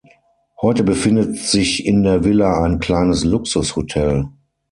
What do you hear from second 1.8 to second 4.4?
in der Villa ein kleines Luxushotel.